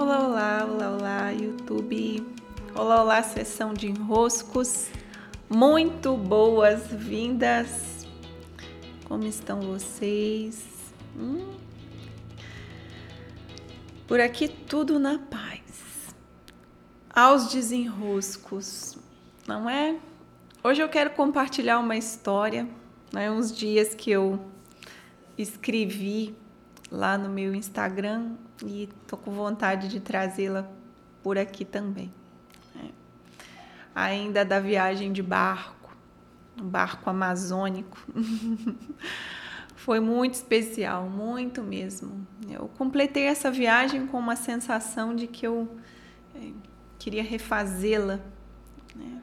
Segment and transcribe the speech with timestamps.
[0.00, 2.24] Olá, olá, olá, olá, YouTube.
[2.72, 4.86] Olá, olá, sessão de enroscos.
[5.50, 8.06] Muito boas-vindas.
[9.06, 10.64] Como estão vocês?
[11.16, 11.52] Hum?
[14.06, 16.14] Por aqui tudo na paz.
[17.10, 18.96] Aos desenroscos,
[19.48, 19.98] não é?
[20.62, 22.68] Hoje eu quero compartilhar uma história,
[23.12, 23.28] né?
[23.32, 24.38] Uns dias que eu
[25.36, 26.36] escrevi
[26.90, 28.32] lá no meu Instagram
[28.64, 30.68] e tô com vontade de trazê-la
[31.22, 32.12] por aqui também.
[32.76, 32.88] É.
[33.94, 35.94] Ainda da viagem de barco,
[36.60, 37.98] um barco amazônico.
[39.76, 42.26] Foi muito especial, muito mesmo.
[42.48, 45.68] Eu completei essa viagem com uma sensação de que eu
[46.34, 46.50] é,
[46.98, 48.20] queria refazê-la.
[48.94, 49.22] Né?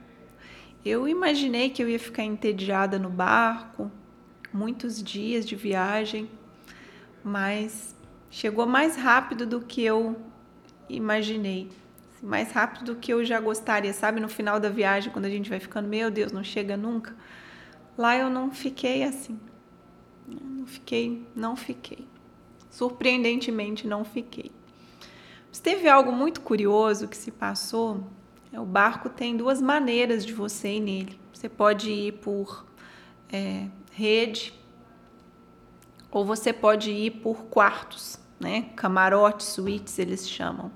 [0.84, 3.92] Eu imaginei que eu ia ficar entediada no barco,
[4.52, 6.30] muitos dias de viagem,
[7.26, 7.96] mas
[8.30, 10.16] chegou mais rápido do que eu
[10.88, 11.72] imaginei.
[12.22, 14.20] Mais rápido do que eu já gostaria, sabe?
[14.20, 17.16] No final da viagem, quando a gente vai ficando, meu Deus, não chega nunca.
[17.98, 19.40] Lá eu não fiquei assim.
[20.28, 22.08] Não fiquei, não fiquei.
[22.70, 24.52] Surpreendentemente, não fiquei.
[25.50, 28.04] Mas teve algo muito curioso que se passou.
[28.54, 31.20] É, o barco tem duas maneiras de você ir nele.
[31.34, 32.68] Você pode ir por
[33.32, 34.54] é, rede
[36.16, 38.70] ou você pode ir por quartos, né?
[38.78, 40.72] Camarotes, suítes eles chamam.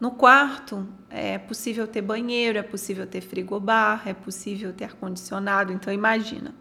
[0.00, 5.72] No quarto é possível ter banheiro, é possível ter frigobar, é possível ter ar-condicionado.
[5.72, 6.52] Então imagina,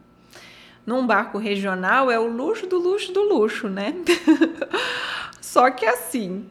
[0.85, 3.95] num barco regional é o luxo do luxo do luxo, né?
[5.41, 6.45] Só que assim,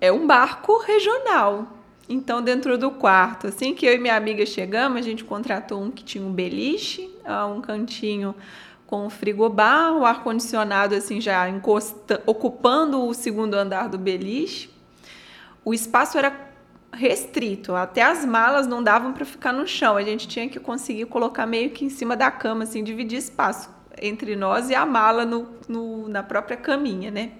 [0.00, 1.68] é um barco regional.
[2.08, 5.88] Então, dentro do quarto, assim que eu e minha amiga chegamos, a gente contratou um
[5.88, 8.34] que tinha um beliche, ah, um cantinho
[8.90, 14.68] com frigobar, o ar-condicionado assim já encosta, ocupando o segundo andar do beliche.
[15.64, 16.50] O espaço era
[16.92, 19.96] restrito, até as malas não davam para ficar no chão.
[19.96, 23.70] A gente tinha que conseguir colocar meio que em cima da cama, assim, dividir espaço
[24.02, 27.30] entre nós e a mala no, no na própria caminha, né?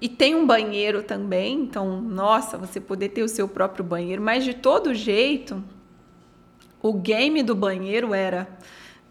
[0.00, 4.44] E tem um banheiro também, então, nossa, você poder ter o seu próprio banheiro, mas
[4.44, 5.64] de todo jeito,
[6.80, 8.46] o game do banheiro era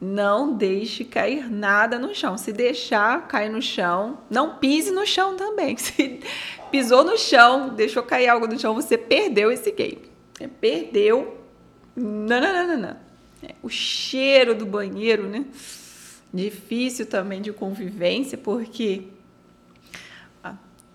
[0.06, 2.38] não deixe cair nada no chão.
[2.38, 5.76] Se deixar cair no chão, não pise no chão também.
[5.78, 6.20] Se
[6.72, 10.12] pisou no chão, deixou cair algo no chão, você perdeu esse game.
[10.40, 11.38] É, perdeu.
[11.96, 12.98] Não, não, não, não.
[13.44, 15.46] É, o cheiro do banheiro, né?
[16.34, 19.08] Difícil também de convivência, porque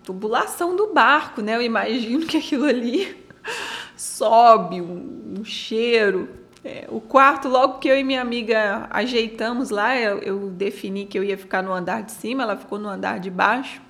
[0.03, 1.55] tubulação do barco, né?
[1.55, 3.15] Eu imagino que aquilo ali
[3.95, 6.40] sobe um, um cheiro.
[6.63, 11.17] É, o quarto, logo que eu e minha amiga ajeitamos lá, eu, eu, defini que
[11.17, 13.81] eu ia ficar no andar de cima, ela ficou no andar de baixo.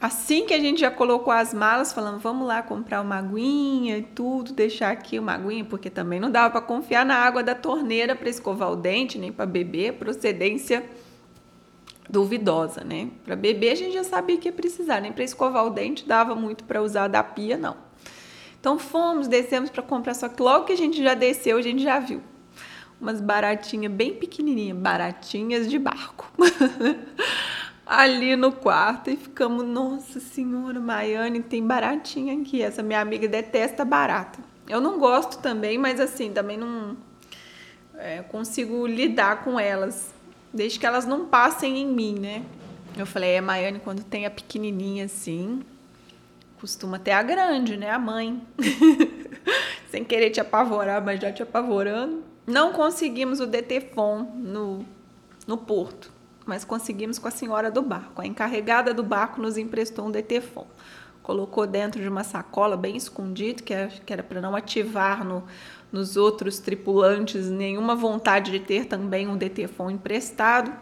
[0.00, 4.02] Assim que a gente já colocou as malas, falando, vamos lá comprar uma aguinha e
[4.02, 8.14] tudo, deixar aqui uma aguinha, porque também não dava para confiar na água da torneira
[8.14, 10.84] para escovar o dente, nem para beber, procedência
[12.08, 13.10] duvidosa, né?
[13.24, 16.34] Para beber a gente já sabia que ia precisar, nem para escovar o dente dava
[16.34, 17.87] muito para usar da pia, não.
[18.68, 21.82] Então fomos, descemos para comprar, só que logo que a gente já desceu, a gente
[21.82, 22.20] já viu
[23.00, 26.30] umas baratinhas bem pequenininhas, baratinhas de barco.
[27.86, 32.60] Ali no quarto e ficamos, nossa senhora, Maiane, tem baratinha aqui.
[32.60, 34.38] Essa minha amiga detesta barata.
[34.68, 36.94] Eu não gosto também, mas assim, também não
[37.96, 40.12] é, consigo lidar com elas
[40.52, 42.44] desde que elas não passem em mim, né?
[42.94, 45.64] Eu falei, é, Maiane, quando tem a pequenininha assim,
[46.60, 47.90] costuma ter a grande, né?
[47.90, 48.42] A mãe.
[49.90, 52.22] Sem querer te apavorar, mas já te apavorando.
[52.46, 54.84] Não conseguimos o DTFON no,
[55.46, 56.12] no porto,
[56.46, 58.20] mas conseguimos com a senhora do barco.
[58.20, 60.66] A encarregada do barco nos emprestou um DTFON.
[61.22, 65.44] Colocou dentro de uma sacola bem escondido, que era para não ativar no,
[65.92, 70.72] nos outros tripulantes nenhuma vontade de ter também um DTFON emprestado.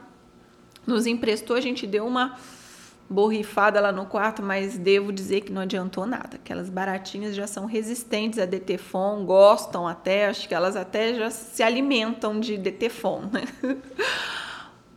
[0.87, 2.37] Nos emprestou, a gente deu uma
[3.09, 6.37] borrifada lá no quarto, mas devo dizer que não adiantou nada.
[6.37, 11.63] Aquelas baratinhas já são resistentes a DTFON, gostam até, acho que elas até já se
[11.63, 13.45] alimentam de DTFON, né?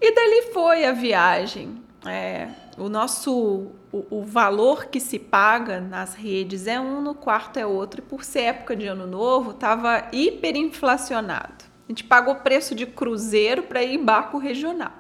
[0.02, 1.84] E dali foi a viagem.
[2.06, 2.48] É,
[2.78, 7.66] o nosso o, o, valor que se paga nas redes é um, no quarto é
[7.66, 11.66] outro, e por ser época de ano novo, estava hiperinflacionado.
[11.88, 14.94] A gente pagou preço de cruzeiro para ir em barco regional.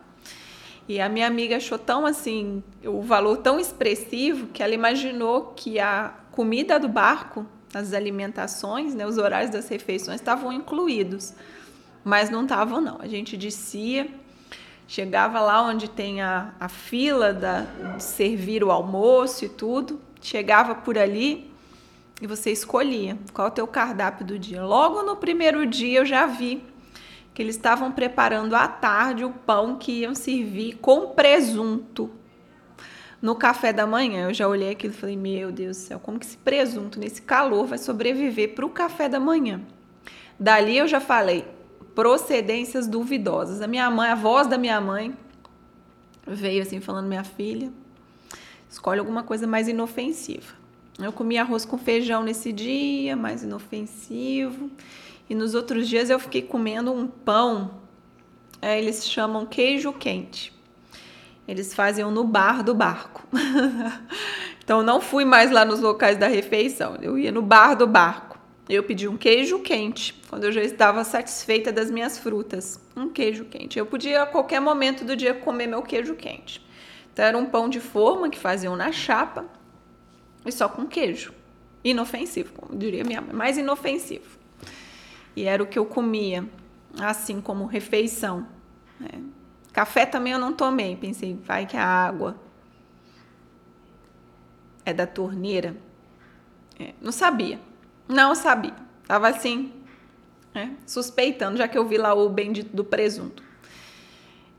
[0.89, 5.79] E a minha amiga achou tão assim, o valor tão expressivo que ela imaginou que
[5.79, 11.33] a comida do barco, as alimentações, né, os horários das refeições estavam incluídos.
[12.03, 12.99] Mas não estavam não.
[12.99, 14.07] A gente descia
[14.89, 17.61] Chegava lá onde tem a, a fila da,
[17.95, 20.01] de servir o almoço e tudo.
[20.19, 21.53] chegava por ali
[22.19, 24.65] e você escolhia qual é o teu cardápio do dia.
[24.65, 26.63] Logo no primeiro dia eu já vi
[27.39, 32.11] que eles estavam preparando à tarde o pão que iam servir com presunto
[33.21, 34.27] no café da manhã.
[34.27, 37.21] Eu já olhei aquilo e falei: Meu Deus do céu, como que esse presunto nesse
[37.21, 39.61] calor vai sobreviver para o café da manhã?
[40.37, 41.47] Dali eu já falei:
[41.95, 43.61] procedências duvidosas.
[43.61, 45.15] A minha mãe, a voz da minha mãe
[46.27, 47.71] veio assim falando: Minha filha,
[48.69, 50.59] escolhe alguma coisa mais inofensiva.
[51.01, 54.69] Eu comi arroz com feijão nesse dia, mais inofensivo.
[55.29, 57.79] E nos outros dias eu fiquei comendo um pão,
[58.59, 60.51] é, eles chamam queijo quente.
[61.47, 63.27] Eles faziam no bar do barco.
[64.63, 68.39] então não fui mais lá nos locais da refeição, eu ia no bar do barco.
[68.67, 72.79] Eu pedi um queijo quente, quando eu já estava satisfeita das minhas frutas.
[72.95, 73.79] Um queijo quente.
[73.79, 76.63] Eu podia a qualquer momento do dia comer meu queijo quente.
[77.11, 79.45] Então era um pão de forma que faziam na chapa
[80.45, 81.33] e só com queijo.
[81.83, 84.38] Inofensivo, como diria minha mãe, mais inofensivo
[85.35, 86.47] e era o que eu comia,
[86.99, 88.47] assim como refeição.
[88.99, 89.21] Né?
[89.71, 92.35] Café também eu não tomei, pensei, vai que a água
[94.85, 95.75] é da torneira.
[96.79, 97.59] É, não sabia,
[98.07, 98.75] não sabia.
[99.07, 99.73] Tava assim,
[100.53, 100.75] né?
[100.85, 103.43] suspeitando, já que eu vi lá o bendito do presunto.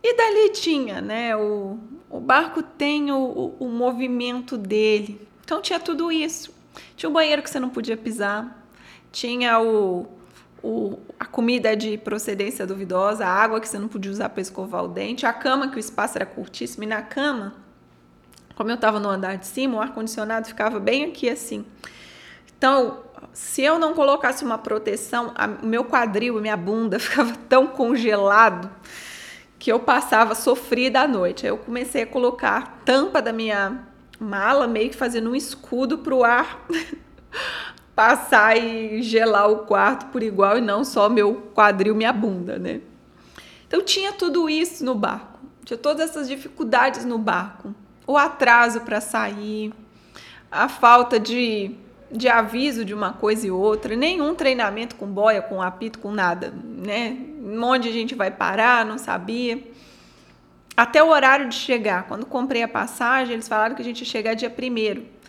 [0.02, 1.36] E dali tinha, né?
[1.36, 1.78] O,
[2.08, 5.28] o barco tem o, o, o movimento dele.
[5.44, 6.54] Então tinha tudo isso.
[6.96, 8.66] Tinha o banheiro que você não podia pisar,
[9.12, 10.06] tinha o,
[10.62, 14.84] o, a comida de procedência duvidosa, a água que você não podia usar para escovar
[14.84, 17.54] o dente, a cama que o espaço era curtíssimo, e na cama,
[18.54, 21.64] como eu estava no andar de cima, o ar-condicionado ficava bem aqui assim.
[22.56, 23.00] Então,
[23.32, 28.70] se eu não colocasse uma proteção, o meu quadril, minha bunda ficava tão congelado
[29.58, 31.46] que eu passava sofrida à noite.
[31.46, 33.86] Aí eu comecei a colocar a tampa da minha
[34.18, 36.66] mala meio que fazendo um escudo para o ar
[38.00, 42.80] passar e gelar o quarto por igual e não só meu quadril, minha bunda, né?
[43.68, 47.74] Então tinha tudo isso no barco, tinha todas essas dificuldades no barco,
[48.06, 49.74] o atraso para sair,
[50.50, 51.72] a falta de,
[52.10, 56.54] de aviso de uma coisa e outra, nenhum treinamento com boia, com apito, com nada,
[56.64, 57.18] né?
[57.62, 59.62] Onde a gente vai parar, não sabia.
[60.74, 62.04] Até o horário de chegar.
[62.04, 65.19] Quando comprei a passagem, eles falaram que a gente ia chegar dia primeiro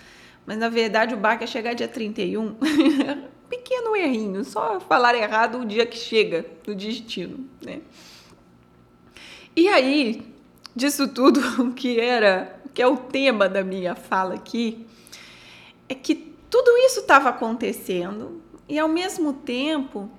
[0.46, 2.56] mas na verdade o barco ia chegar dia 31.
[3.50, 7.82] Pequeno errinho, só falar errado o dia que chega no destino, né?
[9.56, 10.24] E aí,
[10.76, 11.42] disso tudo
[11.76, 14.86] que era, que é o tema da minha fala aqui,
[15.90, 16.16] é que
[16.50, 20.10] tudo isso estava acontecendo e ao mesmo tempo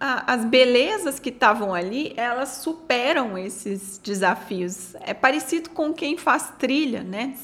[0.00, 4.94] a, as belezas que estavam ali, elas superam esses desafios.
[5.00, 7.34] É parecido com quem faz trilha, né?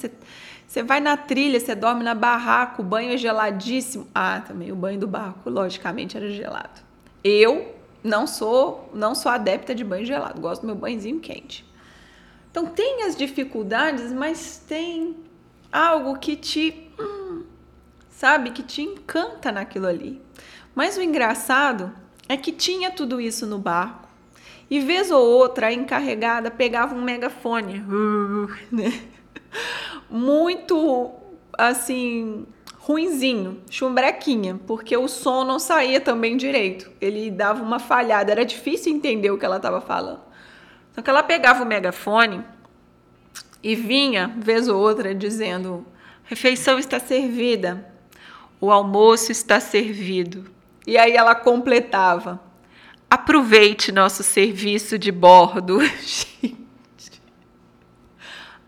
[0.66, 4.08] Você vai na trilha, você dorme na barraca, o banho é geladíssimo.
[4.14, 6.80] Ah, também o banho do barco, logicamente, era gelado.
[7.22, 11.64] Eu não sou, não sou adepta de banho gelado, gosto do meu banhozinho quente.
[12.50, 15.16] Então tem as dificuldades, mas tem
[15.72, 17.42] algo que te, hum,
[18.10, 20.20] sabe, que te encanta naquilo ali.
[20.74, 21.92] Mas o engraçado
[22.28, 24.08] é que tinha tudo isso no barco.
[24.70, 27.84] E vez ou outra a encarregada pegava um megafone,
[28.70, 29.02] né?
[30.10, 31.10] Muito
[31.56, 32.46] assim
[32.84, 36.90] ruinzinho, chumbrequinha, porque o som não saía também direito.
[37.00, 40.20] Ele dava uma falhada, era difícil entender o que ela estava falando.
[40.92, 42.44] Então que ela pegava o megafone
[43.62, 45.86] e vinha vez ou outra dizendo:
[46.24, 47.90] "Refeição está servida.
[48.60, 50.44] O almoço está servido".
[50.86, 52.38] E aí ela completava:
[53.10, 55.78] "Aproveite nosso serviço de bordo".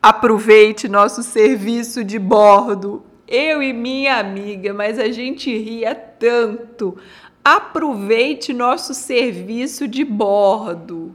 [0.03, 3.05] Aproveite nosso serviço de bordo.
[3.27, 6.97] Eu e minha amiga, mas a gente ria tanto.
[7.45, 11.15] Aproveite nosso serviço de bordo.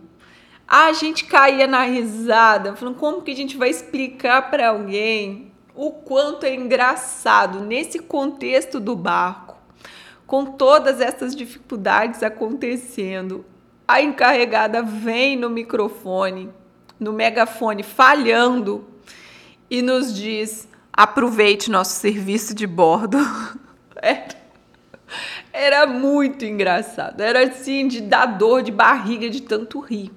[0.68, 5.92] A gente caía na risada, falando como que a gente vai explicar para alguém o
[5.92, 9.58] quanto é engraçado nesse contexto do barco,
[10.28, 13.46] com todas essas dificuldades acontecendo.
[13.88, 16.50] A encarregada vem no microfone
[17.02, 18.88] no megafone falhando
[19.68, 23.18] e nos diz: aproveite nosso serviço de bordo.
[24.04, 24.30] É.
[25.54, 27.22] Era muito engraçado.
[27.22, 30.12] Era assim de dar dor de barriga de tanto rir.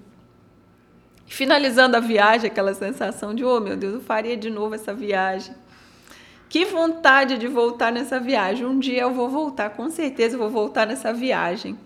[1.27, 5.55] Finalizando a viagem, aquela sensação de, oh meu Deus, eu faria de novo essa viagem.
[6.49, 8.65] Que vontade de voltar nessa viagem.
[8.65, 11.79] Um dia eu vou voltar, com certeza eu vou voltar nessa viagem.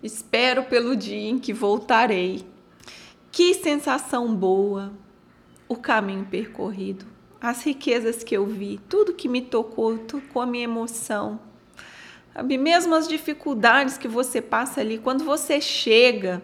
[0.00, 2.44] Espero pelo dia em que voltarei.
[3.32, 4.92] Que sensação boa
[5.68, 7.06] o caminho percorrido.
[7.40, 11.40] as riquezas que eu vi, tudo que me tocou, tocou a minha emoção.
[12.34, 12.58] Sabe?
[12.58, 16.42] Mesmo as dificuldades que você passa ali, quando você chega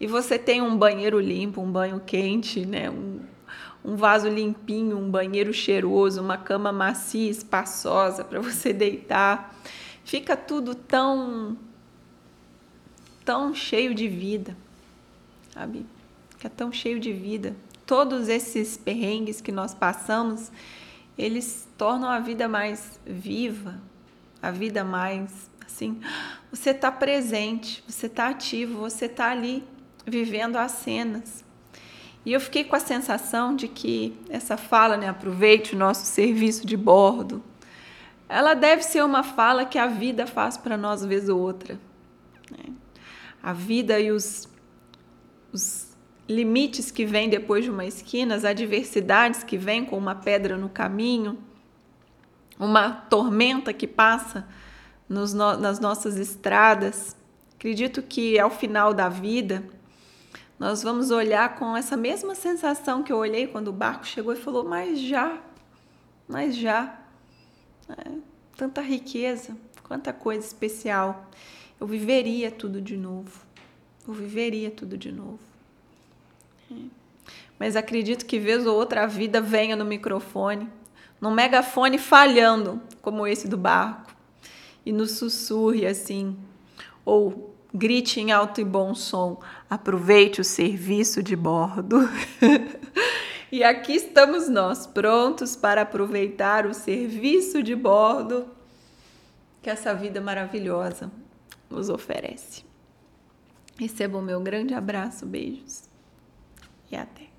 [0.00, 2.88] e você tem um banheiro limpo, um banho quente, né?
[2.88, 3.20] um,
[3.84, 9.54] um vaso limpinho, um banheiro cheiroso, uma cama macia, espaçosa para você deitar,
[10.04, 11.58] fica tudo tão
[13.24, 14.56] tão cheio de vida,
[15.52, 15.84] sabe?
[16.40, 17.54] Fica tão cheio de vida.
[17.84, 20.50] Todos esses perrengues que nós passamos,
[21.18, 23.78] eles tornam a vida mais viva,
[24.40, 26.00] a vida mais assim.
[26.50, 29.62] Você está presente, você está ativo, você está ali
[30.06, 31.44] vivendo as cenas.
[32.24, 36.66] E eu fiquei com a sensação de que essa fala, né, aproveite o nosso serviço
[36.66, 37.44] de bordo,
[38.26, 41.78] ela deve ser uma fala que a vida faz para nós vez ou outra.
[42.50, 42.72] Né?
[43.42, 44.48] a vida e os,
[45.52, 45.89] os
[46.30, 50.68] limites que vêm depois de uma esquina, as adversidades que vêm com uma pedra no
[50.68, 51.38] caminho,
[52.58, 54.46] uma tormenta que passa
[55.08, 57.16] nos, nas nossas estradas.
[57.56, 59.64] Acredito que ao final da vida,
[60.58, 64.36] nós vamos olhar com essa mesma sensação que eu olhei quando o barco chegou e
[64.36, 65.38] falou: Mas já,
[66.28, 66.98] mas já.
[67.88, 68.10] É,
[68.56, 71.28] tanta riqueza, quanta coisa especial
[71.80, 73.40] eu viveria tudo de novo.
[74.06, 75.49] Eu viveria tudo de novo.
[77.60, 80.66] Mas acredito que vez ou outra a vida venha no microfone,
[81.20, 84.14] num megafone falhando, como esse do barco,
[84.84, 86.38] e nos sussurre assim,
[87.04, 92.08] ou grite em alto e bom som: aproveite o serviço de bordo.
[93.52, 98.46] e aqui estamos nós, prontos para aproveitar o serviço de bordo
[99.62, 101.12] que essa vida maravilhosa
[101.68, 102.64] nos oferece.
[103.78, 105.89] Receba o meu grande abraço, beijos
[106.90, 107.29] e até.